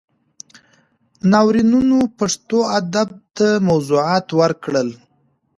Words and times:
ناورینونو 1.31 1.97
پښتو 2.17 2.59
ادب 2.79 3.09
ته 3.37 3.47
موضوعات 3.69 4.27
ورکړل. 4.39 4.89